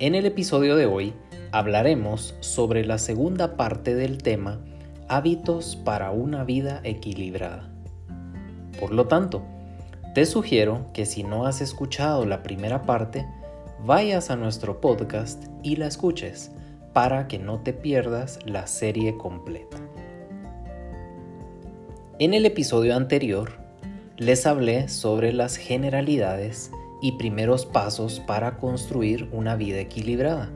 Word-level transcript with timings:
En 0.00 0.16
el 0.16 0.26
episodio 0.26 0.74
de 0.74 0.86
hoy 0.86 1.14
hablaremos 1.52 2.34
sobre 2.40 2.84
la 2.84 2.98
segunda 2.98 3.56
parte 3.56 3.94
del 3.94 4.18
tema 4.18 4.58
Hábitos 5.08 5.76
para 5.76 6.10
una 6.10 6.42
vida 6.42 6.80
equilibrada. 6.82 7.70
Por 8.80 8.92
lo 8.92 9.06
tanto, 9.06 9.44
te 10.12 10.26
sugiero 10.26 10.86
que 10.92 11.06
si 11.06 11.22
no 11.22 11.46
has 11.46 11.60
escuchado 11.60 12.26
la 12.26 12.42
primera 12.42 12.82
parte, 12.82 13.24
vayas 13.84 14.30
a 14.30 14.36
nuestro 14.36 14.80
podcast 14.80 15.44
y 15.62 15.76
la 15.76 15.86
escuches 15.86 16.50
para 16.92 17.28
que 17.28 17.38
no 17.38 17.60
te 17.60 17.72
pierdas 17.72 18.40
la 18.44 18.66
serie 18.66 19.16
completa. 19.16 19.76
En 22.18 22.34
el 22.34 22.46
episodio 22.46 22.96
anterior, 22.96 23.52
les 24.16 24.44
hablé 24.44 24.88
sobre 24.88 25.32
las 25.32 25.56
generalidades 25.56 26.72
y 27.04 27.12
primeros 27.12 27.66
pasos 27.66 28.18
para 28.18 28.56
construir 28.56 29.28
una 29.30 29.56
vida 29.56 29.78
equilibrada. 29.78 30.48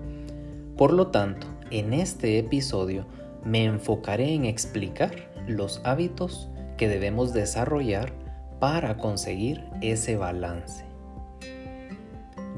Por 0.78 0.94
lo 0.94 1.08
tanto, 1.08 1.46
en 1.70 1.92
este 1.92 2.38
episodio 2.38 3.04
me 3.44 3.66
enfocaré 3.66 4.32
en 4.32 4.46
explicar 4.46 5.30
los 5.46 5.82
hábitos 5.84 6.48
que 6.78 6.88
debemos 6.88 7.34
desarrollar 7.34 8.14
para 8.60 8.96
conseguir 8.96 9.62
ese 9.82 10.16
balance. 10.16 10.86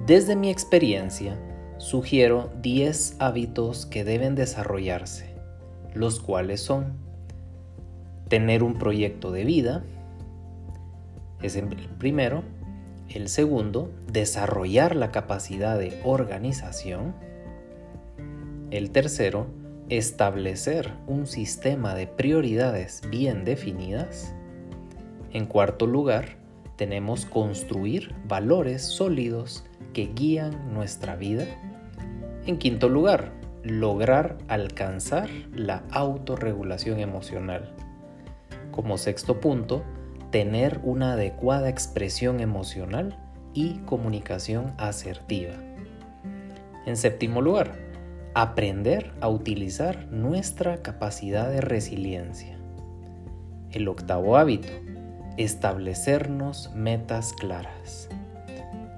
Desde 0.07 0.37
mi 0.37 0.51
experiencia, 0.51 1.37
sugiero 1.79 2.53
10 2.63 3.17
hábitos 3.19 3.87
que 3.87 4.05
deben 4.05 4.37
desarrollarse, 4.37 5.35
los 5.95 6.21
cuales 6.21 6.61
son 6.61 6.93
tener 8.29 8.63
un 8.63 8.79
proyecto 8.79 9.33
de 9.33 9.45
vida, 9.45 9.83
es 11.43 11.57
el 11.57 11.67
primero, 11.99 12.45
el 13.11 13.29
segundo, 13.29 13.91
desarrollar 14.11 14.95
la 14.95 15.11
capacidad 15.11 15.79
de 15.79 16.01
organización. 16.05 17.15
El 18.71 18.91
tercero, 18.91 19.49
establecer 19.89 20.93
un 21.09 21.27
sistema 21.27 21.95
de 21.97 22.07
prioridades 22.07 23.03
bien 23.11 23.45
definidas. 23.45 24.33
En 25.33 25.47
cuarto 25.47 25.87
lugar, 25.87 26.37
tenemos 26.77 27.27
construir 27.27 28.15
valores 28.27 28.83
sólidos 28.83 29.65
que 29.93 30.07
guían 30.15 30.73
nuestra 30.73 31.17
vida. 31.17 31.45
En 32.47 32.59
quinto 32.59 32.89
lugar, 32.89 33.33
lograr 33.65 34.39
alcanzar 34.47 35.29
la 35.53 35.83
autorregulación 35.91 37.01
emocional. 37.01 37.75
Como 38.71 38.99
sexto 38.99 39.41
punto, 39.41 39.83
tener 40.31 40.81
una 40.85 41.15
adecuada 41.15 41.69
expresión 41.69 42.41
emocional 42.41 43.19
y 43.53 43.79
comunicación 43.81 44.73
asertiva. 44.79 45.55
En 46.87 46.97
séptimo 46.97 47.41
lugar, 47.41 47.73
aprender 48.35 49.13
a 49.21 49.29
utilizar 49.29 50.07
nuestra 50.13 50.83
capacidad 50.83 51.51
de 51.51 51.61
resiliencia. 51.61 52.59
El 53.73 53.89
octavo 53.89 54.37
hábito, 54.37 54.69
establecernos 55.37 56.71
metas 56.75 57.33
claras. 57.33 58.09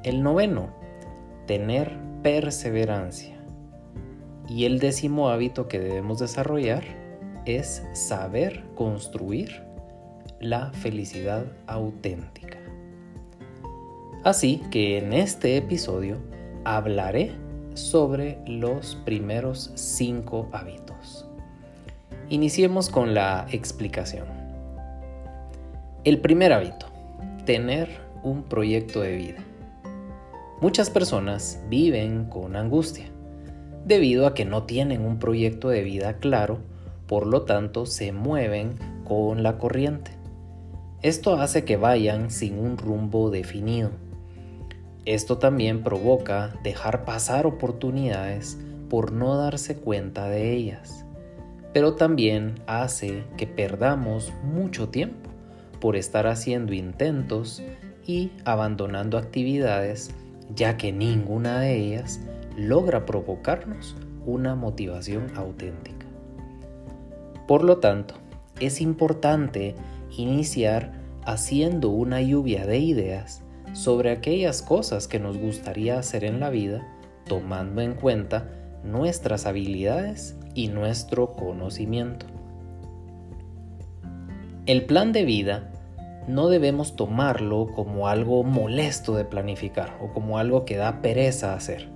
El 0.02 0.22
noveno, 0.22 0.68
tener 1.46 1.96
perseverancia. 2.22 3.36
Y 4.48 4.66
el 4.66 4.80
décimo 4.80 5.30
hábito 5.30 5.66
que 5.66 5.78
debemos 5.78 6.18
desarrollar 6.18 6.82
es 7.46 7.82
saber 7.94 8.64
construir 8.74 9.71
la 10.42 10.72
felicidad 10.72 11.46
auténtica. 11.68 12.58
Así 14.24 14.60
que 14.70 14.98
en 14.98 15.12
este 15.12 15.56
episodio 15.56 16.18
hablaré 16.64 17.32
sobre 17.74 18.38
los 18.46 18.96
primeros 19.04 19.70
cinco 19.74 20.48
hábitos. 20.52 21.26
Iniciemos 22.28 22.90
con 22.90 23.14
la 23.14 23.46
explicación. 23.50 24.26
El 26.04 26.20
primer 26.20 26.52
hábito, 26.52 26.86
tener 27.44 27.88
un 28.24 28.42
proyecto 28.42 29.00
de 29.00 29.16
vida. 29.16 29.38
Muchas 30.60 30.90
personas 30.90 31.62
viven 31.68 32.24
con 32.24 32.56
angustia 32.56 33.06
debido 33.84 34.26
a 34.26 34.34
que 34.34 34.44
no 34.44 34.64
tienen 34.64 35.04
un 35.04 35.18
proyecto 35.18 35.68
de 35.68 35.82
vida 35.82 36.18
claro, 36.18 36.58
por 37.06 37.26
lo 37.26 37.42
tanto 37.42 37.86
se 37.86 38.12
mueven 38.12 38.74
con 39.04 39.42
la 39.42 39.58
corriente. 39.58 40.21
Esto 41.02 41.34
hace 41.34 41.64
que 41.64 41.76
vayan 41.76 42.30
sin 42.30 42.58
un 42.58 42.78
rumbo 42.78 43.30
definido. 43.30 43.90
Esto 45.04 45.38
también 45.38 45.82
provoca 45.82 46.54
dejar 46.62 47.04
pasar 47.04 47.44
oportunidades 47.44 48.56
por 48.88 49.10
no 49.10 49.36
darse 49.36 49.74
cuenta 49.76 50.28
de 50.28 50.52
ellas, 50.52 51.04
pero 51.72 51.94
también 51.94 52.54
hace 52.68 53.24
que 53.36 53.48
perdamos 53.48 54.32
mucho 54.44 54.90
tiempo 54.90 55.28
por 55.80 55.96
estar 55.96 56.28
haciendo 56.28 56.72
intentos 56.72 57.64
y 58.06 58.30
abandonando 58.44 59.18
actividades 59.18 60.14
ya 60.54 60.76
que 60.76 60.92
ninguna 60.92 61.58
de 61.60 61.78
ellas 61.78 62.20
logra 62.56 63.06
provocarnos 63.06 63.96
una 64.24 64.54
motivación 64.54 65.32
auténtica. 65.34 66.06
Por 67.48 67.64
lo 67.64 67.78
tanto, 67.78 68.14
es 68.60 68.80
importante 68.80 69.74
iniciar 70.16 70.92
haciendo 71.24 71.90
una 71.90 72.20
lluvia 72.20 72.66
de 72.66 72.78
ideas 72.78 73.42
sobre 73.72 74.10
aquellas 74.10 74.62
cosas 74.62 75.08
que 75.08 75.18
nos 75.18 75.38
gustaría 75.38 75.98
hacer 75.98 76.24
en 76.24 76.40
la 76.40 76.50
vida, 76.50 76.86
tomando 77.26 77.80
en 77.80 77.94
cuenta 77.94 78.48
nuestras 78.84 79.46
habilidades 79.46 80.36
y 80.54 80.68
nuestro 80.68 81.32
conocimiento. 81.32 82.26
El 84.66 84.84
plan 84.84 85.12
de 85.12 85.24
vida 85.24 85.70
no 86.28 86.48
debemos 86.48 86.94
tomarlo 86.94 87.68
como 87.74 88.08
algo 88.08 88.44
molesto 88.44 89.14
de 89.16 89.24
planificar 89.24 89.98
o 90.00 90.12
como 90.12 90.38
algo 90.38 90.64
que 90.64 90.76
da 90.76 91.02
pereza 91.02 91.54
hacer, 91.54 91.88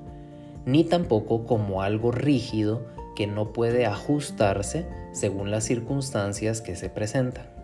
ni 0.65 0.83
tampoco 0.83 1.45
como 1.45 1.83
algo 1.83 2.11
rígido 2.11 2.87
que 3.15 3.27
no 3.27 3.53
puede 3.53 3.87
ajustarse 3.87 4.87
según 5.13 5.51
las 5.51 5.65
circunstancias 5.65 6.61
que 6.61 6.75
se 6.75 6.91
presentan. 6.91 7.56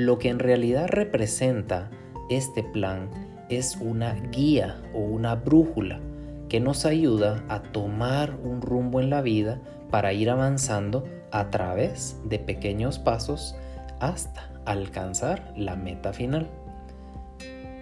Lo 0.00 0.18
que 0.18 0.30
en 0.30 0.38
realidad 0.38 0.88
representa 0.88 1.90
este 2.30 2.62
plan 2.62 3.10
es 3.50 3.76
una 3.76 4.14
guía 4.32 4.80
o 4.94 5.00
una 5.00 5.34
brújula 5.34 6.00
que 6.48 6.58
nos 6.58 6.86
ayuda 6.86 7.44
a 7.50 7.60
tomar 7.60 8.34
un 8.42 8.62
rumbo 8.62 9.00
en 9.00 9.10
la 9.10 9.20
vida 9.20 9.60
para 9.90 10.14
ir 10.14 10.30
avanzando 10.30 11.04
a 11.32 11.50
través 11.50 12.18
de 12.24 12.38
pequeños 12.38 12.98
pasos 12.98 13.56
hasta 14.00 14.50
alcanzar 14.64 15.52
la 15.54 15.76
meta 15.76 16.14
final. 16.14 16.48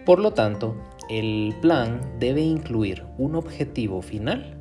Por 0.05 0.19
lo 0.19 0.32
tanto, 0.32 0.75
el 1.09 1.55
plan 1.62 2.00
debe 2.19 2.41
incluir 2.41 3.05
un 3.17 3.37
objetivo 3.37 4.03
final 4.03 4.56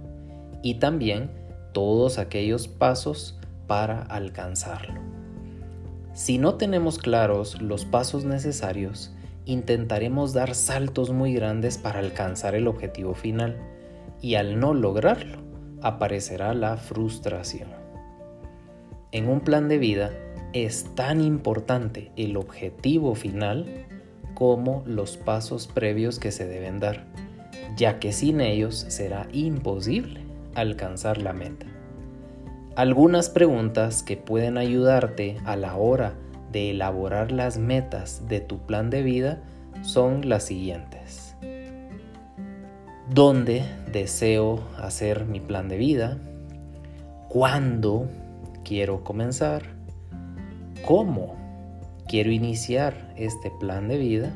y 0.62 0.76
también 0.76 1.32
todos 1.74 2.20
aquellos 2.20 2.68
pasos 2.68 3.40
para 3.66 4.04
alcanzarlo. 4.04 5.17
Si 6.18 6.40
no 6.40 6.56
tenemos 6.56 6.98
claros 6.98 7.62
los 7.62 7.86
pasos 7.86 8.26
necesarios, 8.26 9.14
intentaremos 9.46 10.34
dar 10.34 10.56
saltos 10.56 11.12
muy 11.12 11.32
grandes 11.32 11.78
para 11.78 12.00
alcanzar 12.00 12.56
el 12.56 12.68
objetivo 12.68 13.14
final 13.14 13.56
y 14.20 14.34
al 14.34 14.60
no 14.60 14.74
lograrlo 14.74 15.38
aparecerá 15.84 16.56
la 16.56 16.78
frustración. 16.78 17.70
En 19.12 19.30
un 19.30 19.42
plan 19.42 19.68
de 19.68 19.78
vida 19.78 20.10
es 20.54 20.96
tan 20.96 21.22
importante 21.22 22.12
el 22.16 22.36
objetivo 22.36 23.14
final 23.14 23.86
como 24.34 24.82
los 24.88 25.18
pasos 25.18 25.68
previos 25.68 26.18
que 26.18 26.32
se 26.32 26.48
deben 26.48 26.80
dar, 26.80 27.06
ya 27.76 28.00
que 28.00 28.12
sin 28.12 28.42
ellos 28.42 28.88
será 28.90 29.28
imposible 29.34 30.22
alcanzar 30.56 31.20
la 31.20 31.34
meta. 31.34 31.77
Algunas 32.78 33.32
preguntas 33.32 34.04
que 34.04 34.18
pueden 34.18 34.56
ayudarte 34.56 35.38
a 35.46 35.56
la 35.56 35.76
hora 35.78 36.14
de 36.52 36.70
elaborar 36.70 37.32
las 37.32 37.58
metas 37.58 38.28
de 38.28 38.40
tu 38.40 38.60
plan 38.60 38.92
de 38.92 39.02
vida 39.02 39.42
son 39.82 40.30
las 40.30 40.44
siguientes. 40.44 41.36
¿Dónde 43.10 43.64
deseo 43.92 44.60
hacer 44.78 45.26
mi 45.26 45.40
plan 45.40 45.70
de 45.70 45.78
vida, 45.78 46.20
cuándo 47.30 48.10
quiero 48.64 49.04
comenzar, 49.04 49.64
cómo 50.86 51.36
quiero 52.08 52.30
iniciar 52.30 53.12
este 53.18 53.50
plan 53.60 53.88
de 53.88 53.98
vida, 53.98 54.32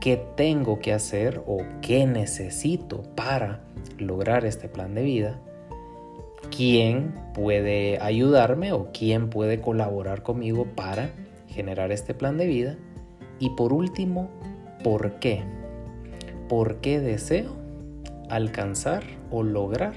qué 0.00 0.20
tengo 0.34 0.80
que 0.80 0.92
hacer 0.92 1.44
o 1.46 1.58
qué 1.80 2.06
necesito 2.06 3.04
para 3.14 3.60
lograr 3.98 4.44
este 4.44 4.68
plan 4.68 4.96
de 4.96 5.04
vida, 5.04 5.40
quién 6.50 7.14
puede 7.34 7.98
ayudarme 8.00 8.72
o 8.72 8.90
quién 8.92 9.30
puede 9.30 9.60
colaborar 9.60 10.22
conmigo 10.22 10.66
para 10.74 11.10
generar 11.48 11.92
este 11.92 12.14
plan 12.14 12.36
de 12.38 12.46
vida 12.46 12.76
y 13.38 13.50
por 13.50 13.72
último, 13.72 14.30
¿por 14.82 15.18
qué? 15.18 15.42
¿Por 16.48 16.76
qué 16.76 17.00
deseo 17.00 17.56
alcanzar 18.28 19.02
o 19.30 19.42
lograr 19.42 19.94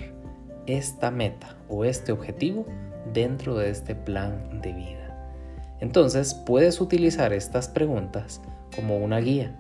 esta 0.68 1.12
meta 1.12 1.58
o 1.70 1.86
este 1.86 2.12
objetivo 2.12 2.66
dentro 3.14 3.58
de 3.58 3.70
este 3.70 3.96
plan 3.96 4.62
de 4.62 4.74
vida? 4.74 5.36
Entonces 5.80 6.34
puedes 6.34 6.82
utilizar 6.82 7.34
estas 7.34 7.70
preguntas 7.70 8.42
como 8.76 8.98
una 8.98 9.20
guía 9.20 9.56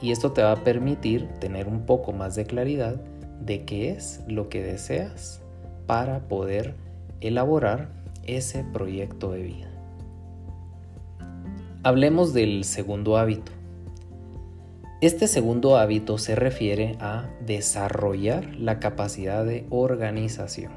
y 0.00 0.12
esto 0.12 0.32
te 0.32 0.42
va 0.42 0.52
a 0.52 0.64
permitir 0.64 1.28
tener 1.38 1.68
un 1.68 1.86
poco 1.86 2.12
más 2.12 2.34
de 2.34 2.44
claridad 2.44 2.96
de 3.40 3.64
qué 3.64 3.90
es 3.90 4.22
lo 4.26 4.48
que 4.48 4.62
deseas 4.62 5.42
para 5.90 6.28
poder 6.28 6.76
elaborar 7.20 7.90
ese 8.24 8.62
proyecto 8.62 9.32
de 9.32 9.42
vida. 9.42 9.70
Hablemos 11.82 12.32
del 12.32 12.62
segundo 12.62 13.16
hábito. 13.16 13.50
Este 15.00 15.26
segundo 15.26 15.76
hábito 15.76 16.16
se 16.16 16.36
refiere 16.36 16.96
a 17.00 17.28
desarrollar 17.44 18.54
la 18.54 18.78
capacidad 18.78 19.44
de 19.44 19.66
organización. 19.68 20.70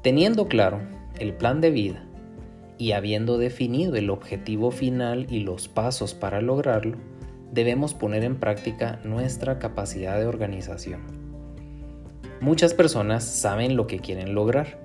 Teniendo 0.00 0.48
claro 0.48 0.80
el 1.18 1.34
plan 1.34 1.60
de 1.60 1.70
vida 1.70 2.06
y 2.78 2.92
habiendo 2.92 3.36
definido 3.36 3.96
el 3.96 4.08
objetivo 4.08 4.70
final 4.70 5.26
y 5.28 5.40
los 5.40 5.68
pasos 5.68 6.14
para 6.14 6.40
lograrlo, 6.40 6.96
debemos 7.52 7.92
poner 7.92 8.24
en 8.24 8.40
práctica 8.40 9.00
nuestra 9.04 9.58
capacidad 9.58 10.18
de 10.18 10.24
organización. 10.24 11.17
Muchas 12.40 12.72
personas 12.72 13.24
saben 13.24 13.76
lo 13.76 13.88
que 13.88 13.98
quieren 13.98 14.34
lograr, 14.34 14.78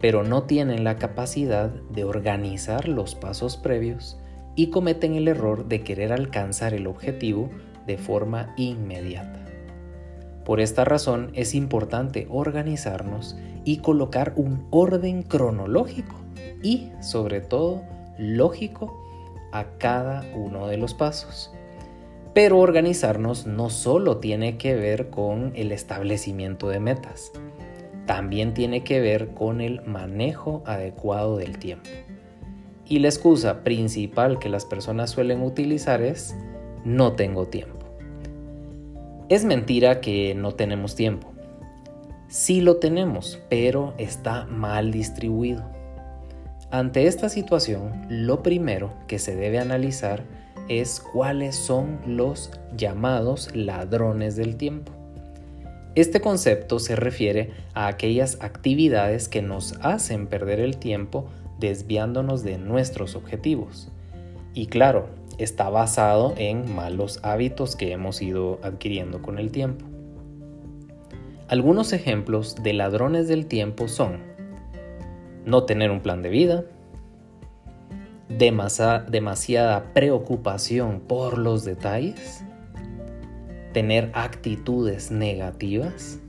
pero 0.00 0.22
no 0.22 0.44
tienen 0.44 0.84
la 0.84 0.96
capacidad 0.96 1.68
de 1.68 2.04
organizar 2.04 2.88
los 2.88 3.16
pasos 3.16 3.56
previos 3.56 4.16
y 4.54 4.68
cometen 4.68 5.14
el 5.14 5.26
error 5.26 5.66
de 5.66 5.82
querer 5.82 6.12
alcanzar 6.12 6.72
el 6.72 6.86
objetivo 6.86 7.50
de 7.86 7.98
forma 7.98 8.54
inmediata. 8.56 9.44
Por 10.44 10.60
esta 10.60 10.84
razón 10.84 11.30
es 11.34 11.54
importante 11.54 12.28
organizarnos 12.30 13.36
y 13.64 13.78
colocar 13.78 14.34
un 14.36 14.66
orden 14.70 15.22
cronológico 15.22 16.14
y 16.62 16.92
sobre 17.00 17.40
todo 17.40 17.82
lógico 18.18 18.96
a 19.52 19.64
cada 19.78 20.24
uno 20.34 20.68
de 20.68 20.76
los 20.76 20.94
pasos. 20.94 21.52
Pero 22.34 22.58
organizarnos 22.58 23.46
no 23.46 23.70
solo 23.70 24.18
tiene 24.18 24.58
que 24.58 24.74
ver 24.74 25.08
con 25.08 25.52
el 25.54 25.70
establecimiento 25.70 26.68
de 26.68 26.80
metas, 26.80 27.30
también 28.06 28.54
tiene 28.54 28.82
que 28.82 29.00
ver 29.00 29.28
con 29.28 29.60
el 29.60 29.82
manejo 29.86 30.64
adecuado 30.66 31.36
del 31.36 31.58
tiempo. 31.58 31.88
Y 32.86 32.98
la 32.98 33.08
excusa 33.08 33.62
principal 33.62 34.40
que 34.40 34.48
las 34.48 34.64
personas 34.64 35.10
suelen 35.10 35.42
utilizar 35.42 36.02
es 36.02 36.36
no 36.84 37.12
tengo 37.12 37.46
tiempo. 37.46 37.86
Es 39.28 39.44
mentira 39.44 40.00
que 40.00 40.34
no 40.34 40.52
tenemos 40.52 40.96
tiempo. 40.96 41.32
Sí 42.26 42.60
lo 42.60 42.76
tenemos, 42.76 43.40
pero 43.48 43.94
está 43.96 44.44
mal 44.46 44.90
distribuido. 44.90 45.64
Ante 46.70 47.06
esta 47.06 47.28
situación, 47.28 48.06
lo 48.08 48.42
primero 48.42 48.92
que 49.06 49.20
se 49.20 49.36
debe 49.36 49.60
analizar 49.60 50.24
es 50.68 51.00
cuáles 51.00 51.56
son 51.56 51.98
los 52.06 52.50
llamados 52.76 53.54
ladrones 53.54 54.36
del 54.36 54.56
tiempo. 54.56 54.92
Este 55.94 56.20
concepto 56.20 56.78
se 56.80 56.96
refiere 56.96 57.52
a 57.72 57.86
aquellas 57.86 58.38
actividades 58.40 59.28
que 59.28 59.42
nos 59.42 59.74
hacen 59.80 60.26
perder 60.26 60.58
el 60.58 60.76
tiempo 60.76 61.26
desviándonos 61.60 62.42
de 62.42 62.58
nuestros 62.58 63.14
objetivos. 63.14 63.90
Y 64.54 64.66
claro, 64.66 65.06
está 65.38 65.68
basado 65.68 66.34
en 66.36 66.74
malos 66.74 67.20
hábitos 67.22 67.76
que 67.76 67.92
hemos 67.92 68.22
ido 68.22 68.58
adquiriendo 68.62 69.22
con 69.22 69.38
el 69.38 69.50
tiempo. 69.50 69.84
Algunos 71.46 71.92
ejemplos 71.92 72.56
de 72.62 72.72
ladrones 72.72 73.28
del 73.28 73.46
tiempo 73.46 73.86
son 73.86 74.18
no 75.44 75.64
tener 75.64 75.90
un 75.90 76.00
plan 76.00 76.22
de 76.22 76.30
vida, 76.30 76.64
demasiada 78.28 79.92
preocupación 79.92 81.00
por 81.00 81.38
los 81.38 81.64
detalles, 81.64 82.44
tener 83.72 84.10
actitudes 84.14 85.10
negativas, 85.10 86.20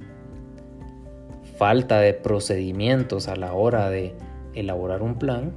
falta 1.58 2.00
de 2.00 2.14
procedimientos 2.14 3.28
a 3.28 3.36
la 3.36 3.54
hora 3.54 3.90
de 3.90 4.16
elaborar 4.54 5.02
un 5.02 5.16
plan, 5.16 5.54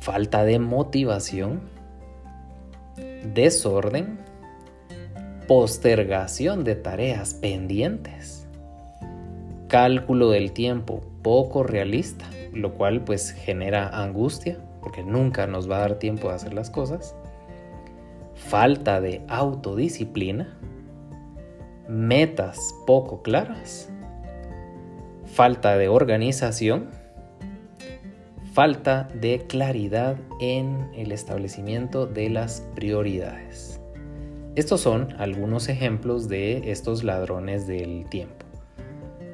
falta 0.00 0.44
de 0.44 0.58
motivación, 0.58 1.62
desorden, 3.34 4.18
postergación 5.48 6.64
de 6.64 6.74
tareas 6.74 7.34
pendientes, 7.34 8.46
cálculo 9.68 10.30
del 10.30 10.52
tiempo 10.52 11.02
poco 11.22 11.62
realista, 11.62 12.26
lo 12.52 12.74
cual 12.74 13.02
pues 13.02 13.30
genera 13.30 13.88
angustia 13.88 14.58
porque 14.86 15.02
nunca 15.02 15.48
nos 15.48 15.68
va 15.68 15.78
a 15.78 15.80
dar 15.80 15.98
tiempo 15.98 16.28
de 16.28 16.36
hacer 16.36 16.54
las 16.54 16.70
cosas, 16.70 17.16
falta 18.36 19.00
de 19.00 19.20
autodisciplina, 19.26 20.56
metas 21.88 22.72
poco 22.86 23.20
claras, 23.20 23.90
falta 25.24 25.76
de 25.76 25.88
organización, 25.88 26.90
falta 28.52 29.08
de 29.12 29.44
claridad 29.48 30.18
en 30.38 30.88
el 30.94 31.10
establecimiento 31.10 32.06
de 32.06 32.30
las 32.30 32.60
prioridades. 32.76 33.80
Estos 34.54 34.82
son 34.82 35.16
algunos 35.18 35.68
ejemplos 35.68 36.28
de 36.28 36.70
estos 36.70 37.02
ladrones 37.02 37.66
del 37.66 38.08
tiempo. 38.08 38.46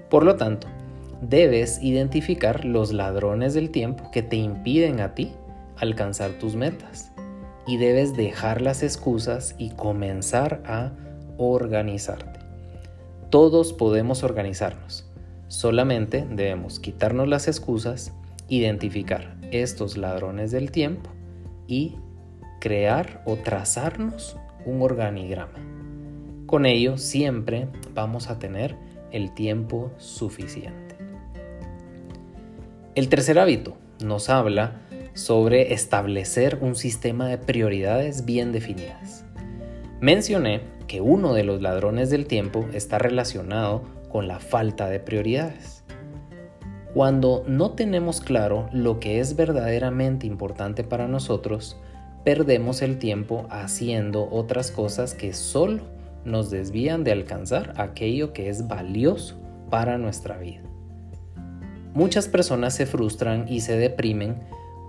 Por 0.09 0.25
lo 0.25 0.37
tanto, 0.37 0.67
debes 1.21 1.83
identificar 1.83 2.65
los 2.65 2.95
ladrones 2.95 3.53
del 3.53 3.69
tiempo 3.69 4.11
que 4.11 4.23
te 4.23 4.37
impiden 4.37 5.01
a 5.01 5.15
ti 5.15 5.33
alcanzar 5.77 6.33
tus 6.39 6.57
metas 6.57 7.13
y 7.67 7.77
debes 7.77 8.17
dejar 8.17 8.61
las 8.61 8.83
excusas 8.83 9.55
y 9.59 9.71
comenzar 9.71 10.63
a 10.67 10.93
organizarte. 11.39 12.41
Todos 13.31 13.73
podemos 13.73 14.25
organizarnos, 14.25 15.11
solamente 15.49 16.27
debemos 16.31 16.81
quitarnos 16.81 17.29
las 17.29 17.49
excusas, 17.49 18.13
identificar 18.49 19.37
estos 19.51 19.97
ladrones 19.97 20.51
del 20.51 20.71
tiempo 20.71 21.11
y 21.67 21.97
crear 22.61 23.23
o 23.25 23.37
trazarnos 23.37 24.37
un 24.67 24.83
organigrama. 24.83 25.59
Con 26.47 26.67
ello 26.67 26.99
siempre 26.99 27.69
vamos 27.95 28.29
a 28.29 28.39
tener 28.39 28.77
el 29.11 29.33
tiempo 29.33 29.91
suficiente. 29.97 30.97
El 32.95 33.09
tercer 33.09 33.39
hábito 33.39 33.77
nos 34.05 34.29
habla 34.29 34.83
sobre 35.15 35.75
establecer 35.75 36.59
un 36.61 36.75
sistema 36.75 37.29
de 37.29 37.39
prioridades 37.39 38.25
bien 38.25 38.53
definidas. 38.53 39.25
Mencioné 40.01 40.63
que 40.87 41.01
uno 41.01 41.35
de 41.35 41.45
los 41.45 41.63
ladrones 41.63 42.11
del 42.11 42.27
tiempo 42.27 42.67
está 42.73 42.99
relacionado 42.99 43.83
con 44.09 44.29
la 44.29 44.41
falta 44.41 44.89
de 44.89 45.01
prioridades. 45.01 45.85
Cuando 46.95 47.45
no 47.47 47.71
tenemos 47.71 48.21
claro 48.21 48.69
lo 48.73 49.01
que 49.01 49.21
es 49.21 49.37
verdaderamente 49.37 50.27
importante 50.27 50.85
para 50.85 51.09
nosotros, 51.09 51.79
perdemos 52.25 52.83
el 52.83 52.99
tiempo 52.99 53.47
haciendo 53.49 54.29
otras 54.31 54.71
cosas 54.71 55.15
que 55.15 55.33
solo 55.33 55.83
nos 56.25 56.51
desvían 56.51 57.05
de 57.05 57.13
alcanzar 57.13 57.73
aquello 57.77 58.33
que 58.33 58.49
es 58.49 58.69
valioso 58.69 59.41
para 59.71 59.99
nuestra 59.99 60.37
vida. 60.37 60.61
Muchas 61.95 62.29
personas 62.29 62.75
se 62.75 62.87
frustran 62.87 63.47
y 63.49 63.61
se 63.61 63.77
deprimen 63.77 64.37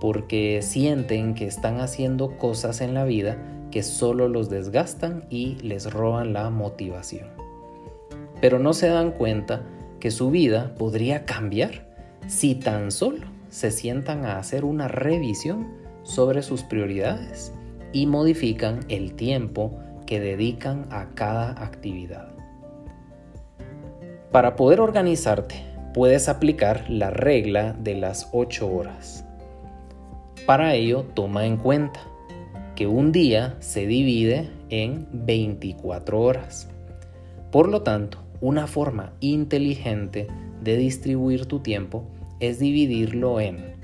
porque 0.04 0.60
sienten 0.60 1.32
que 1.32 1.46
están 1.46 1.80
haciendo 1.80 2.36
cosas 2.36 2.82
en 2.82 2.92
la 2.92 3.04
vida 3.04 3.38
que 3.70 3.82
solo 3.82 4.28
los 4.28 4.50
desgastan 4.50 5.24
y 5.30 5.54
les 5.62 5.90
roban 5.90 6.34
la 6.34 6.50
motivación. 6.50 7.28
Pero 8.38 8.58
no 8.58 8.74
se 8.74 8.88
dan 8.88 9.12
cuenta 9.12 9.62
que 10.00 10.10
su 10.10 10.30
vida 10.30 10.74
podría 10.74 11.24
cambiar 11.24 11.88
si 12.26 12.54
tan 12.54 12.90
solo 12.90 13.28
se 13.48 13.70
sientan 13.70 14.26
a 14.26 14.36
hacer 14.36 14.66
una 14.66 14.88
revisión 14.88 15.68
sobre 16.02 16.42
sus 16.42 16.64
prioridades 16.64 17.54
y 17.94 18.04
modifican 18.04 18.80
el 18.90 19.14
tiempo 19.14 19.78
que 20.04 20.20
dedican 20.20 20.86
a 20.90 21.14
cada 21.14 21.52
actividad. 21.64 22.28
Para 24.30 24.54
poder 24.54 24.80
organizarte, 24.80 25.64
puedes 25.94 26.28
aplicar 26.28 26.90
la 26.90 27.08
regla 27.08 27.72
de 27.72 27.94
las 27.94 28.28
8 28.32 28.70
horas. 28.70 29.24
Para 30.46 30.74
ello, 30.74 31.06
toma 31.14 31.46
en 31.46 31.56
cuenta 31.56 32.00
que 32.76 32.86
un 32.86 33.12
día 33.12 33.56
se 33.60 33.86
divide 33.86 34.50
en 34.68 35.08
24 35.10 36.20
horas. 36.20 36.68
Por 37.50 37.68
lo 37.68 37.80
tanto, 37.80 38.18
una 38.42 38.66
forma 38.66 39.14
inteligente 39.20 40.26
de 40.62 40.76
distribuir 40.76 41.46
tu 41.46 41.60
tiempo 41.60 42.04
es 42.40 42.58
dividirlo 42.58 43.40
en 43.40 43.76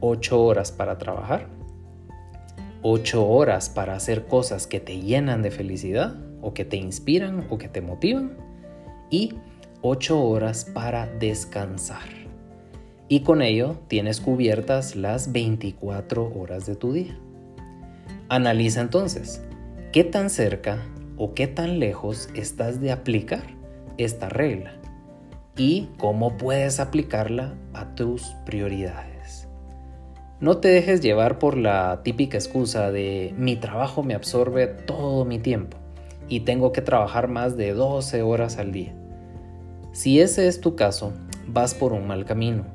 8 0.00 0.44
horas 0.44 0.70
para 0.70 0.98
trabajar, 0.98 1.46
8 2.82 3.26
horas 3.26 3.70
para 3.70 3.94
hacer 3.94 4.26
cosas 4.26 4.66
que 4.66 4.80
te 4.80 5.00
llenan 5.00 5.40
de 5.40 5.50
felicidad 5.50 6.14
o 6.42 6.52
que 6.52 6.66
te 6.66 6.76
inspiran 6.76 7.46
o 7.48 7.56
que 7.56 7.68
te 7.68 7.80
motivan 7.80 8.36
y 9.08 9.32
8 9.80 10.22
horas 10.22 10.66
para 10.66 11.06
descansar. 11.06 12.25
Y 13.08 13.20
con 13.20 13.40
ello 13.40 13.76
tienes 13.86 14.20
cubiertas 14.20 14.96
las 14.96 15.32
24 15.32 16.32
horas 16.34 16.66
de 16.66 16.74
tu 16.74 16.92
día. 16.92 17.16
Analiza 18.28 18.80
entonces, 18.80 19.42
¿qué 19.92 20.02
tan 20.02 20.28
cerca 20.28 20.82
o 21.16 21.32
qué 21.32 21.46
tan 21.46 21.78
lejos 21.78 22.28
estás 22.34 22.80
de 22.80 22.90
aplicar 22.90 23.44
esta 23.96 24.28
regla? 24.28 24.74
Y 25.56 25.88
cómo 25.98 26.36
puedes 26.36 26.80
aplicarla 26.80 27.54
a 27.72 27.94
tus 27.94 28.34
prioridades. 28.44 29.46
No 30.40 30.58
te 30.58 30.68
dejes 30.68 31.00
llevar 31.00 31.38
por 31.38 31.56
la 31.56 32.02
típica 32.02 32.36
excusa 32.36 32.90
de 32.90 33.32
mi 33.38 33.56
trabajo 33.56 34.02
me 34.02 34.14
absorbe 34.14 34.66
todo 34.66 35.24
mi 35.24 35.38
tiempo 35.38 35.78
y 36.28 36.40
tengo 36.40 36.72
que 36.72 36.82
trabajar 36.82 37.28
más 37.28 37.56
de 37.56 37.72
12 37.72 38.20
horas 38.22 38.58
al 38.58 38.72
día. 38.72 38.94
Si 39.92 40.20
ese 40.20 40.46
es 40.48 40.60
tu 40.60 40.76
caso, 40.76 41.14
vas 41.46 41.72
por 41.74 41.94
un 41.94 42.06
mal 42.06 42.26
camino, 42.26 42.66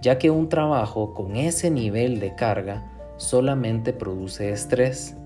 ya 0.00 0.18
que 0.18 0.30
un 0.30 0.48
trabajo 0.48 1.14
con 1.14 1.36
ese 1.36 1.70
nivel 1.70 2.20
de 2.20 2.34
carga 2.34 2.84
solamente 3.16 3.92
produce 3.92 4.50
estrés 4.50 5.16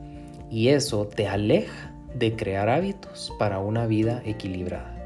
y 0.51 0.69
eso 0.69 1.07
te 1.07 1.29
aleja 1.29 1.95
de 2.15 2.37
crear 2.37 2.69
hábitos 2.69 3.33
para 3.39 3.59
una 3.59 3.87
vida 3.87 4.23
equilibrada. 4.25 4.97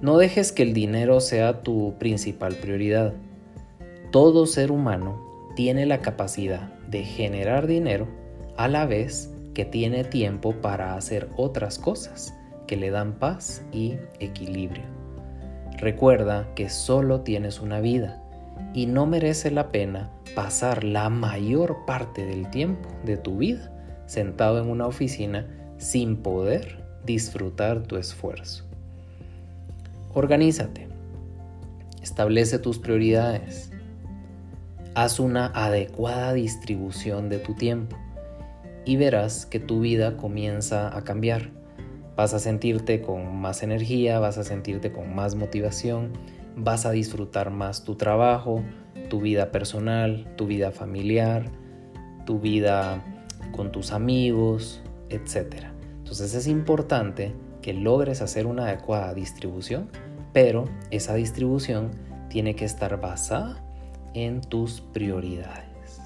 No 0.00 0.16
dejes 0.16 0.52
que 0.52 0.62
el 0.62 0.72
dinero 0.72 1.20
sea 1.20 1.62
tu 1.62 1.94
principal 1.98 2.54
prioridad. 2.54 3.12
Todo 4.10 4.46
ser 4.46 4.72
humano 4.72 5.20
tiene 5.56 5.86
la 5.86 6.00
capacidad 6.00 6.72
de 6.88 7.04
generar 7.04 7.66
dinero 7.66 8.08
a 8.56 8.66
la 8.66 8.86
vez 8.86 9.30
que 9.54 9.64
tiene 9.64 10.04
tiempo 10.04 10.54
para 10.54 10.94
hacer 10.94 11.28
otras 11.36 11.78
cosas 11.78 12.34
que 12.66 12.76
le 12.76 12.90
dan 12.90 13.18
paz 13.18 13.62
y 13.72 13.96
equilibrio. 14.20 14.84
Recuerda 15.78 16.48
que 16.54 16.68
solo 16.68 17.20
tienes 17.20 17.60
una 17.60 17.80
vida 17.80 18.19
y 18.74 18.86
no 18.86 19.06
merece 19.06 19.50
la 19.50 19.72
pena 19.72 20.10
pasar 20.34 20.84
la 20.84 21.08
mayor 21.08 21.84
parte 21.86 22.24
del 22.24 22.48
tiempo 22.50 22.88
de 23.04 23.16
tu 23.16 23.38
vida 23.38 23.72
sentado 24.06 24.60
en 24.60 24.68
una 24.68 24.86
oficina 24.86 25.46
sin 25.78 26.16
poder 26.16 26.84
disfrutar 27.04 27.82
tu 27.82 27.96
esfuerzo. 27.96 28.64
Organízate. 30.14 30.88
Establece 32.02 32.58
tus 32.58 32.78
prioridades. 32.78 33.70
Haz 34.94 35.20
una 35.20 35.46
adecuada 35.46 36.32
distribución 36.32 37.28
de 37.28 37.38
tu 37.38 37.54
tiempo 37.54 37.96
y 38.84 38.96
verás 38.96 39.46
que 39.46 39.60
tu 39.60 39.80
vida 39.80 40.16
comienza 40.16 40.96
a 40.96 41.04
cambiar. 41.04 41.50
Vas 42.16 42.34
a 42.34 42.40
sentirte 42.40 43.00
con 43.00 43.36
más 43.36 43.62
energía, 43.62 44.18
vas 44.18 44.36
a 44.36 44.44
sentirte 44.44 44.90
con 44.90 45.14
más 45.14 45.36
motivación, 45.36 46.12
vas 46.62 46.86
a 46.86 46.90
disfrutar 46.90 47.50
más 47.50 47.84
tu 47.84 47.94
trabajo, 47.94 48.62
tu 49.08 49.20
vida 49.20 49.50
personal, 49.50 50.32
tu 50.36 50.46
vida 50.46 50.70
familiar, 50.70 51.50
tu 52.26 52.38
vida 52.38 53.04
con 53.52 53.72
tus 53.72 53.92
amigos, 53.92 54.82
etc. 55.08 55.66
Entonces 55.98 56.34
es 56.34 56.46
importante 56.46 57.32
que 57.62 57.72
logres 57.72 58.22
hacer 58.22 58.46
una 58.46 58.64
adecuada 58.64 59.14
distribución, 59.14 59.88
pero 60.32 60.64
esa 60.90 61.14
distribución 61.14 61.90
tiene 62.28 62.54
que 62.54 62.64
estar 62.64 63.00
basada 63.00 63.62
en 64.14 64.40
tus 64.40 64.80
prioridades. 64.80 66.00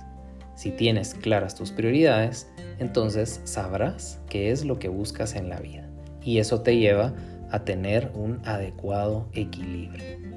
Si 0.57 0.71
tienes 0.71 1.15
claras 1.15 1.55
tus 1.55 1.73
prioridades, 1.73 2.51
entonces 2.79 3.41
sabrás 3.45 4.21
qué 4.29 4.51
es 4.51 4.65
lo 4.65 4.79
que 4.79 4.89
buscas 4.89 5.35
en 5.35 5.49
la 5.49 5.61
vida. 5.61 5.89
Y 6.23 6.39
eso 6.39 6.63
te 6.63 6.77
lleva 6.77 7.13
a 7.51 7.65
tener 7.65 8.11
un 8.15 8.41
adecuado 8.45 9.29
equilibrio. 9.33 10.34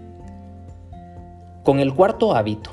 Con 1.68 1.82
el 1.82 1.94
cuarto 1.94 2.34
hábito, 2.34 2.70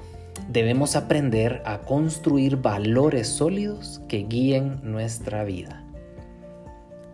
debemos 0.49 0.95
aprender 0.95 1.63
a 1.65 1.79
construir 1.79 2.59
valores 2.59 3.27
sólidos 3.27 4.01
que 4.07 4.19
guíen 4.19 4.79
nuestra 4.85 5.43
vida. 5.43 5.85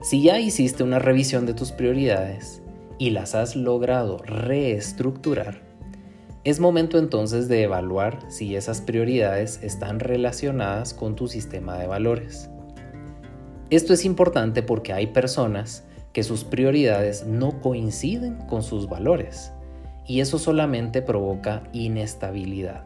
Si 0.03 0.23
ya 0.23 0.39
hiciste 0.39 0.83
una 0.83 0.99
revisión 0.99 1.47
de 1.47 1.55
tus 1.55 1.73
prioridades 1.73 2.61
y 2.99 3.09
las 3.09 3.35
has 3.35 3.57
logrado 3.57 4.19
reestructurar, 4.19 5.63
es 6.45 6.61
momento 6.61 6.99
entonces 6.99 7.49
de 7.49 7.63
evaluar 7.63 8.31
si 8.31 8.57
esas 8.57 8.83
prioridades 8.83 9.59
están 9.63 10.01
relacionadas 10.01 10.93
con 10.93 11.17
tu 11.17 11.29
sistema 11.29 11.79
de 11.79 11.87
valores. 11.87 12.51
Esto 13.71 13.95
es 13.95 14.05
importante 14.05 14.63
porque 14.63 14.93
hay 14.93 15.07
personas 15.07 15.85
que 16.13 16.25
sus 16.25 16.45
prioridades 16.45 17.25
no 17.25 17.63
coinciden 17.63 18.37
con 18.49 18.63
sus 18.63 18.87
valores 18.87 19.55
y 20.11 20.21
eso 20.21 20.41
solamente 20.41 21.03
provoca 21.03 21.63
inestabilidad. 21.73 22.83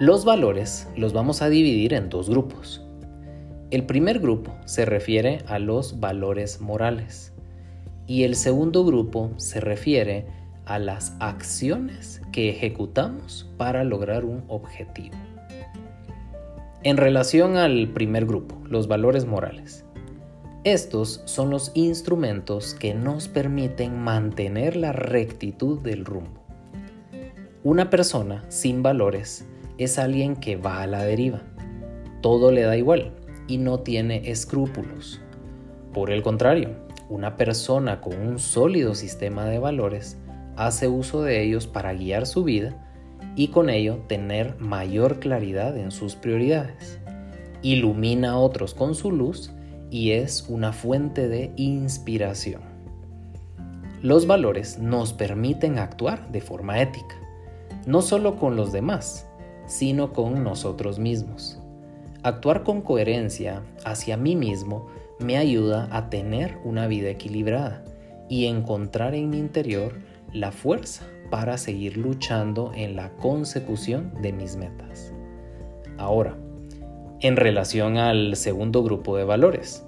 Los 0.00 0.24
valores 0.24 0.88
los 0.96 1.12
vamos 1.12 1.42
a 1.42 1.48
dividir 1.48 1.94
en 1.94 2.08
dos 2.08 2.28
grupos. 2.28 2.84
El 3.70 3.86
primer 3.86 4.18
grupo 4.18 4.52
se 4.64 4.84
refiere 4.84 5.44
a 5.46 5.60
los 5.60 6.00
valores 6.00 6.60
morales 6.60 7.32
y 8.08 8.24
el 8.24 8.34
segundo 8.34 8.84
grupo 8.84 9.30
se 9.36 9.60
refiere 9.60 10.26
a 10.64 10.80
las 10.80 11.14
acciones 11.20 12.20
que 12.32 12.50
ejecutamos 12.50 13.48
para 13.56 13.84
lograr 13.84 14.24
un 14.24 14.42
objetivo. 14.48 15.14
En 16.82 16.96
relación 16.96 17.58
al 17.58 17.90
primer 17.90 18.26
grupo, 18.26 18.60
los 18.68 18.88
valores 18.88 19.24
morales, 19.24 19.83
estos 20.64 21.20
son 21.26 21.50
los 21.50 21.72
instrumentos 21.74 22.72
que 22.72 22.94
nos 22.94 23.28
permiten 23.28 23.98
mantener 23.98 24.76
la 24.76 24.92
rectitud 24.92 25.78
del 25.80 26.06
rumbo. 26.06 26.42
Una 27.62 27.90
persona 27.90 28.44
sin 28.48 28.82
valores 28.82 29.46
es 29.76 29.98
alguien 29.98 30.36
que 30.36 30.56
va 30.56 30.80
a 30.80 30.86
la 30.86 31.04
deriva. 31.04 31.42
Todo 32.22 32.50
le 32.50 32.62
da 32.62 32.78
igual 32.78 33.12
y 33.46 33.58
no 33.58 33.80
tiene 33.80 34.30
escrúpulos. 34.30 35.20
Por 35.92 36.10
el 36.10 36.22
contrario, 36.22 36.70
una 37.10 37.36
persona 37.36 38.00
con 38.00 38.18
un 38.18 38.38
sólido 38.38 38.94
sistema 38.94 39.44
de 39.44 39.58
valores 39.58 40.16
hace 40.56 40.88
uso 40.88 41.22
de 41.22 41.42
ellos 41.42 41.66
para 41.66 41.92
guiar 41.92 42.26
su 42.26 42.42
vida 42.42 42.90
y 43.36 43.48
con 43.48 43.68
ello 43.68 43.98
tener 44.08 44.58
mayor 44.60 45.20
claridad 45.20 45.76
en 45.76 45.90
sus 45.90 46.16
prioridades. 46.16 46.98
Ilumina 47.60 48.30
a 48.30 48.38
otros 48.38 48.72
con 48.72 48.94
su 48.94 49.12
luz 49.12 49.52
y 49.94 50.10
es 50.10 50.46
una 50.48 50.72
fuente 50.72 51.28
de 51.28 51.52
inspiración. 51.54 52.62
Los 54.02 54.26
valores 54.26 54.80
nos 54.80 55.12
permiten 55.12 55.78
actuar 55.78 56.32
de 56.32 56.40
forma 56.40 56.80
ética, 56.82 57.14
no 57.86 58.02
solo 58.02 58.34
con 58.34 58.56
los 58.56 58.72
demás, 58.72 59.28
sino 59.66 60.12
con 60.12 60.42
nosotros 60.42 60.98
mismos. 60.98 61.60
Actuar 62.24 62.64
con 62.64 62.80
coherencia 62.80 63.62
hacia 63.84 64.16
mí 64.16 64.34
mismo 64.34 64.88
me 65.20 65.36
ayuda 65.36 65.86
a 65.92 66.10
tener 66.10 66.58
una 66.64 66.88
vida 66.88 67.10
equilibrada 67.10 67.84
y 68.28 68.46
encontrar 68.46 69.14
en 69.14 69.30
mi 69.30 69.38
interior 69.38 70.00
la 70.32 70.50
fuerza 70.50 71.04
para 71.30 71.56
seguir 71.56 71.98
luchando 71.98 72.72
en 72.74 72.96
la 72.96 73.10
consecución 73.10 74.12
de 74.20 74.32
mis 74.32 74.56
metas. 74.56 75.12
Ahora, 75.98 76.36
en 77.24 77.36
relación 77.36 77.96
al 77.96 78.36
segundo 78.36 78.82
grupo 78.82 79.16
de 79.16 79.24
valores. 79.24 79.83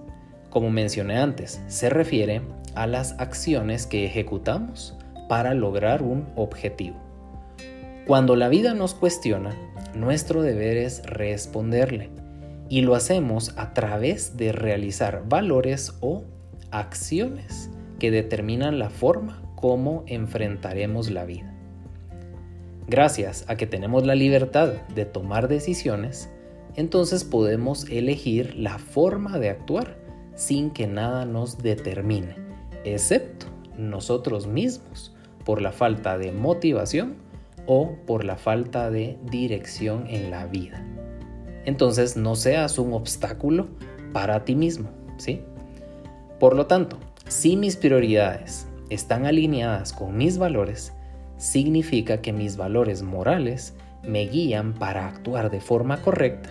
Como 0.57 0.71
mencioné 0.71 1.19
antes, 1.19 1.61
se 1.67 1.91
refiere 1.91 2.41
a 2.75 2.87
las 2.87 3.21
acciones 3.21 3.87
que 3.87 4.07
ejecutamos 4.07 4.97
para 5.29 5.53
lograr 5.53 6.03
un 6.03 6.29
objetivo. 6.35 6.97
Cuando 8.07 8.37
la 8.37 8.49
vida 8.49 8.73
nos 8.73 8.95
cuestiona, 8.95 9.55
nuestro 9.95 10.41
deber 10.41 10.79
es 10.79 11.05
responderle 11.05 12.09
y 12.71 12.81
lo 12.81 12.95
hacemos 12.95 13.53
a 13.59 13.75
través 13.75 14.39
de 14.39 14.53
realizar 14.53 15.25
valores 15.29 15.93
o 16.01 16.25
acciones 16.71 17.69
que 17.99 18.11
determinan 18.11 18.79
la 18.79 18.89
forma 18.89 19.43
como 19.57 20.05
enfrentaremos 20.07 21.11
la 21.11 21.27
vida. 21.27 21.55
Gracias 22.89 23.45
a 23.49 23.57
que 23.57 23.67
tenemos 23.67 24.07
la 24.07 24.15
libertad 24.15 24.73
de 24.95 25.05
tomar 25.05 25.49
decisiones, 25.49 26.31
entonces 26.77 27.25
podemos 27.25 27.85
elegir 27.91 28.55
la 28.55 28.79
forma 28.79 29.39
de 29.39 29.51
actuar 29.51 30.06
sin 30.37 30.71
que 30.71 30.87
nada 30.87 31.25
nos 31.25 31.59
determine, 31.59 32.37
excepto 32.85 33.47
nosotros 33.76 34.47
mismos 34.47 35.12
por 35.45 35.61
la 35.61 35.73
falta 35.73 36.19
de 36.19 36.31
motivación 36.31 37.14
o 37.66 37.97
por 38.07 38.25
la 38.25 38.37
falta 38.37 38.90
de 38.90 39.19
dirección 39.31 40.07
en 40.07 40.31
la 40.31 40.47
vida. 40.47 40.85
Entonces 41.64 42.16
no 42.16 42.37
seas 42.37 42.78
un 42.78 42.93
obstáculo 42.93 43.66
para 44.12 44.45
ti 44.45 44.55
mismo, 44.55 44.90
¿sí? 45.16 45.40
Por 46.38 46.55
lo 46.55 46.66
tanto, 46.66 46.99
si 47.26 47.57
mis 47.57 47.76
prioridades 47.76 48.69
están 48.88 49.26
alineadas 49.26 49.93
con 49.93 50.16
mis 50.16 50.38
valores, 50.38 50.93
significa 51.38 52.21
que 52.21 52.33
mis 52.33 52.57
valores 52.57 53.02
morales 53.02 53.75
me 54.02 54.26
guían 54.26 54.75
para 54.75 55.09
actuar 55.09 55.50
de 55.50 55.61
forma 55.61 56.00
correcta 56.02 56.50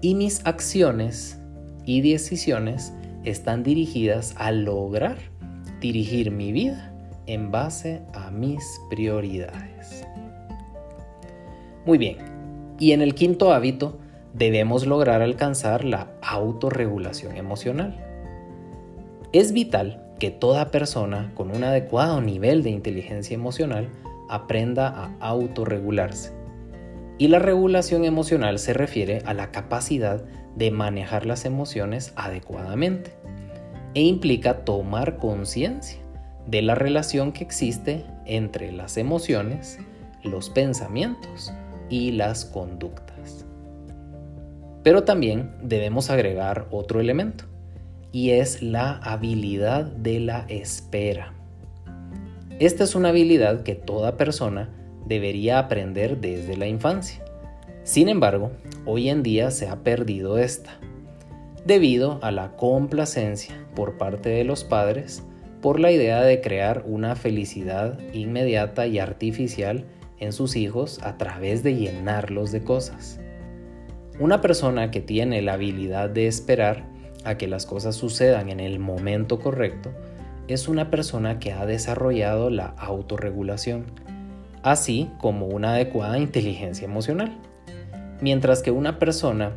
y 0.00 0.14
mis 0.14 0.44
acciones 0.44 1.40
y 1.86 2.00
decisiones 2.00 2.92
están 3.24 3.62
dirigidas 3.62 4.34
a 4.36 4.52
lograr 4.52 5.16
dirigir 5.80 6.30
mi 6.30 6.52
vida 6.52 6.92
en 7.26 7.50
base 7.50 8.02
a 8.12 8.30
mis 8.30 8.80
prioridades. 8.90 10.06
Muy 11.86 11.98
bien, 11.98 12.16
y 12.78 12.92
en 12.92 13.02
el 13.02 13.14
quinto 13.14 13.52
hábito 13.52 13.98
debemos 14.32 14.86
lograr 14.86 15.22
alcanzar 15.22 15.84
la 15.84 16.08
autorregulación 16.22 17.36
emocional. 17.36 17.94
Es 19.32 19.52
vital 19.52 20.02
que 20.18 20.30
toda 20.30 20.70
persona 20.70 21.32
con 21.34 21.50
un 21.50 21.64
adecuado 21.64 22.20
nivel 22.20 22.62
de 22.62 22.70
inteligencia 22.70 23.34
emocional 23.34 23.88
aprenda 24.28 24.88
a 24.88 25.14
autorregularse. 25.20 26.43
Y 27.18 27.28
la 27.28 27.38
regulación 27.38 28.04
emocional 28.04 28.58
se 28.58 28.72
refiere 28.72 29.22
a 29.24 29.34
la 29.34 29.52
capacidad 29.52 30.24
de 30.56 30.70
manejar 30.70 31.26
las 31.26 31.44
emociones 31.44 32.12
adecuadamente 32.16 33.12
e 33.94 34.02
implica 34.02 34.64
tomar 34.64 35.16
conciencia 35.16 36.00
de 36.46 36.62
la 36.62 36.74
relación 36.74 37.32
que 37.32 37.44
existe 37.44 38.04
entre 38.26 38.72
las 38.72 38.96
emociones, 38.96 39.78
los 40.22 40.50
pensamientos 40.50 41.52
y 41.88 42.12
las 42.12 42.44
conductas. 42.44 43.46
Pero 44.82 45.04
también 45.04 45.52
debemos 45.62 46.10
agregar 46.10 46.66
otro 46.70 47.00
elemento, 47.00 47.44
y 48.12 48.30
es 48.30 48.62
la 48.62 48.98
habilidad 48.98 49.84
de 49.84 50.20
la 50.20 50.44
espera. 50.48 51.32
Esta 52.60 52.84
es 52.84 52.94
una 52.94 53.08
habilidad 53.08 53.62
que 53.62 53.74
toda 53.74 54.16
persona 54.16 54.70
debería 55.06 55.58
aprender 55.58 56.18
desde 56.18 56.56
la 56.56 56.66
infancia. 56.66 57.22
Sin 57.82 58.08
embargo, 58.08 58.52
hoy 58.86 59.08
en 59.08 59.22
día 59.22 59.50
se 59.50 59.68
ha 59.68 59.76
perdido 59.82 60.38
esta, 60.38 60.78
debido 61.66 62.18
a 62.22 62.30
la 62.30 62.56
complacencia 62.56 63.54
por 63.74 63.98
parte 63.98 64.30
de 64.30 64.44
los 64.44 64.64
padres 64.64 65.22
por 65.60 65.80
la 65.80 65.90
idea 65.90 66.20
de 66.20 66.42
crear 66.42 66.84
una 66.86 67.16
felicidad 67.16 67.98
inmediata 68.12 68.86
y 68.86 68.98
artificial 68.98 69.86
en 70.18 70.32
sus 70.32 70.56
hijos 70.56 71.00
a 71.02 71.16
través 71.16 71.62
de 71.62 71.74
llenarlos 71.74 72.52
de 72.52 72.62
cosas. 72.62 73.18
Una 74.20 74.40
persona 74.40 74.90
que 74.90 75.00
tiene 75.00 75.42
la 75.42 75.54
habilidad 75.54 76.10
de 76.10 76.26
esperar 76.26 76.84
a 77.24 77.36
que 77.36 77.48
las 77.48 77.66
cosas 77.66 77.96
sucedan 77.96 78.50
en 78.50 78.60
el 78.60 78.78
momento 78.78 79.40
correcto 79.40 79.90
es 80.48 80.68
una 80.68 80.90
persona 80.90 81.38
que 81.38 81.52
ha 81.52 81.64
desarrollado 81.64 82.50
la 82.50 82.66
autorregulación, 82.76 83.86
así 84.64 85.10
como 85.18 85.46
una 85.46 85.74
adecuada 85.74 86.18
inteligencia 86.18 86.86
emocional. 86.86 87.38
Mientras 88.20 88.62
que 88.62 88.70
una 88.70 88.98
persona 88.98 89.52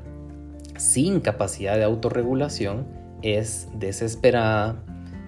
sin 0.78 1.22
capacidad 1.22 1.78
de 1.78 1.86
autorregulación 1.86 2.86
es 3.22 3.70
desesperada, 3.74 4.84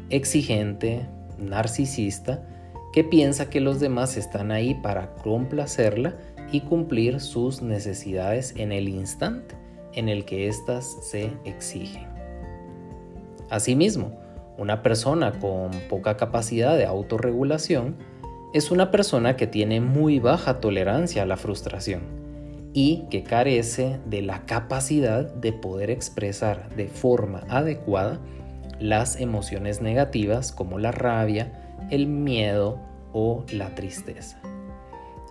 exigente, 0.10 1.08
narcisista, 1.40 2.46
que 2.92 3.04
piensa 3.06 3.50
que 3.50 3.62
los 3.62 3.80
demás 3.80 4.18
están 4.18 4.52
ahí 4.52 4.76
para 4.76 5.16
complacerla 5.16 6.16
y 6.52 6.62
cumplir 6.62 7.22
sus 7.22 7.62
necesidades 7.62 8.54
en 8.58 8.72
el 8.72 8.90
instante 8.90 9.56
en 9.94 10.10
el 10.10 10.26
que 10.26 10.48
éstas 10.48 10.98
se 11.02 11.32
exigen. 11.46 12.08
Asimismo, 13.50 14.20
una 14.58 14.84
persona 14.84 15.40
con 15.40 15.72
poca 15.90 16.18
capacidad 16.18 16.78
de 16.78 16.86
autorregulación 16.86 17.96
es 18.52 18.72
una 18.72 18.90
persona 18.90 19.36
que 19.36 19.46
tiene 19.46 19.80
muy 19.80 20.20
baja 20.20 20.60
tolerancia 20.60 21.24
a 21.24 21.26
la 21.28 21.38
frustración 21.38 22.02
y 22.74 23.06
que 23.12 23.24
carece 23.24 24.00
de 24.06 24.24
la 24.24 24.46
capacidad 24.46 25.32
de 25.32 25.54
poder 25.54 25.92
expresar 25.92 26.70
de 26.76 26.88
forma 26.88 27.44
adecuada 27.48 28.20
las 28.80 29.20
emociones 29.20 29.82
negativas 29.82 30.52
como 30.52 30.80
la 30.80 30.92
rabia, 30.92 31.78
el 31.92 32.08
miedo 32.08 32.80
o 33.14 33.46
la 33.52 33.76
tristeza. 33.76 34.40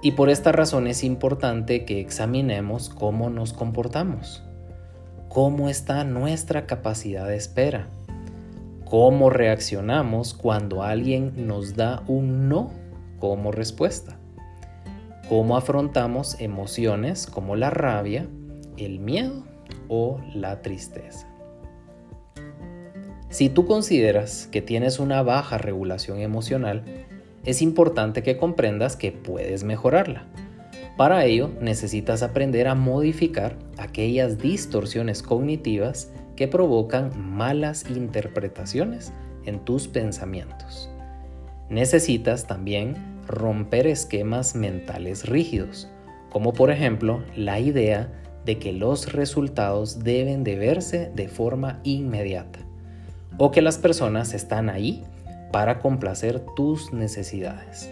Y 0.00 0.12
por 0.12 0.30
esta 0.30 0.52
razón 0.52 0.86
es 0.86 1.02
importante 1.02 1.84
que 1.84 2.00
examinemos 2.00 2.88
cómo 2.88 3.30
nos 3.30 3.52
comportamos, 3.52 4.44
cómo 5.28 5.68
está 5.68 6.04
nuestra 6.04 6.66
capacidad 6.66 7.26
de 7.26 7.36
espera, 7.36 7.88
cómo 8.84 9.28
reaccionamos 9.28 10.34
cuando 10.34 10.84
alguien 10.84 11.48
nos 11.48 11.74
da 11.74 12.04
un 12.06 12.48
no 12.48 12.77
como 13.18 13.52
respuesta, 13.52 14.18
cómo 15.28 15.56
afrontamos 15.56 16.40
emociones 16.40 17.26
como 17.26 17.56
la 17.56 17.70
rabia, 17.70 18.28
el 18.76 18.98
miedo 19.00 19.44
o 19.88 20.20
la 20.34 20.62
tristeza. 20.62 21.26
Si 23.28 23.50
tú 23.50 23.66
consideras 23.66 24.48
que 24.50 24.62
tienes 24.62 24.98
una 24.98 25.22
baja 25.22 25.58
regulación 25.58 26.20
emocional, 26.20 26.82
es 27.44 27.60
importante 27.60 28.22
que 28.22 28.38
comprendas 28.38 28.96
que 28.96 29.12
puedes 29.12 29.64
mejorarla. 29.64 30.24
Para 30.96 31.24
ello 31.26 31.50
necesitas 31.60 32.22
aprender 32.22 32.66
a 32.68 32.74
modificar 32.74 33.56
aquellas 33.76 34.38
distorsiones 34.38 35.22
cognitivas 35.22 36.10
que 36.36 36.48
provocan 36.48 37.12
malas 37.36 37.88
interpretaciones 37.90 39.12
en 39.44 39.64
tus 39.64 39.88
pensamientos. 39.88 40.90
Necesitas 41.70 42.46
también 42.46 42.96
romper 43.26 43.86
esquemas 43.86 44.54
mentales 44.54 45.28
rígidos, 45.28 45.88
como 46.30 46.52
por 46.52 46.70
ejemplo 46.70 47.22
la 47.36 47.60
idea 47.60 48.12
de 48.44 48.58
que 48.58 48.72
los 48.72 49.12
resultados 49.12 50.02
deben 50.02 50.44
de 50.44 50.56
verse 50.56 51.10
de 51.14 51.28
forma 51.28 51.80
inmediata 51.84 52.60
o 53.36 53.50
que 53.50 53.62
las 53.62 53.78
personas 53.78 54.34
están 54.34 54.70
ahí 54.70 55.04
para 55.52 55.78
complacer 55.78 56.40
tus 56.56 56.92
necesidades. 56.92 57.90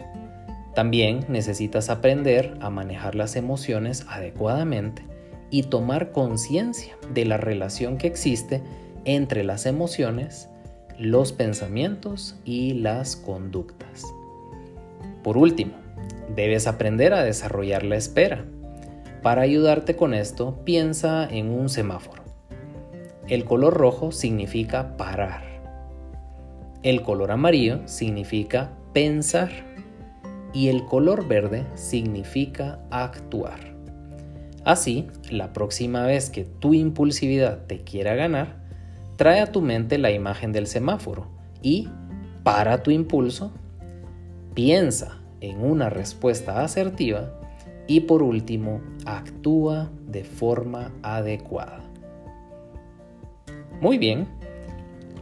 También 0.75 1.25
necesitas 1.29 1.89
aprender 1.89 2.57
a 2.61 2.69
manejar 2.69 3.15
las 3.15 3.37
emociones 3.37 4.05
adecuadamente 4.09 5.03
y 5.51 5.63
tomar 5.63 6.13
conciencia 6.13 6.97
de 7.15 7.25
la 7.25 7.37
relación 7.37 7.97
que 7.97 8.09
existe 8.09 8.63
entre 9.05 9.45
las 9.45 9.65
emociones, 9.65 10.51
los 10.99 11.33
pensamientos 11.33 12.37
y 12.45 12.75
las 12.75 13.17
conductas. 13.17 14.05
Por 15.23 15.37
último, 15.37 15.73
debes 16.35 16.67
aprender 16.67 17.13
a 17.13 17.25
desarrollar 17.25 17.85
la 17.85 17.97
espera. 17.97 18.45
Para 19.23 19.43
ayudarte 19.43 19.97
con 19.97 20.15
esto, 20.15 20.61
piensa 20.65 21.29
en 21.29 21.51
un 21.51 21.69
semáforo. 21.69 22.23
El 23.29 23.45
color 23.45 23.75
rojo 23.75 24.13
significa 24.13 24.97
parar. 24.97 25.43
El 26.83 27.03
color 27.03 27.33
amarillo 27.33 27.81
significa 27.87 28.71
pensar. 28.93 29.51
Y 30.53 30.69
el 30.69 30.87
color 30.87 31.27
verde 31.27 31.67
significa 31.75 32.79
actuar. 32.91 33.75
Así, 34.65 35.09
la 35.31 35.53
próxima 35.53 36.07
vez 36.07 36.31
que 36.31 36.45
tu 36.45 36.73
impulsividad 36.73 37.67
te 37.67 37.83
quiera 37.83 38.15
ganar, 38.15 38.66
trae 39.17 39.41
a 39.41 39.53
tu 39.53 39.63
mente 39.63 39.99
la 39.99 40.11
imagen 40.11 40.53
del 40.53 40.67
semáforo 40.67 41.27
y 41.63 41.89
para 42.43 42.83
tu 42.83 42.91
impulso, 42.91 43.53
piensa 44.55 45.19
en 45.41 45.61
una 45.61 45.91
respuesta 45.91 46.63
asertiva 46.63 47.33
y 47.87 48.01
por 48.01 48.23
último, 48.23 48.81
actúa 49.05 49.91
de 50.07 50.25
forma 50.25 50.93
adecuada. 51.03 51.83
Muy 53.81 53.99
bien, 53.99 54.27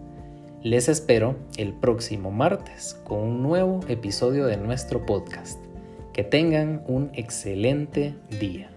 Les 0.62 0.88
espero 0.88 1.34
el 1.56 1.72
próximo 1.72 2.30
martes 2.30 2.96
con 3.02 3.18
un 3.18 3.42
nuevo 3.42 3.80
episodio 3.88 4.46
de 4.46 4.56
nuestro 4.56 5.04
podcast. 5.04 5.60
Que 6.12 6.22
tengan 6.22 6.84
un 6.86 7.10
excelente 7.14 8.14
día. 8.38 8.71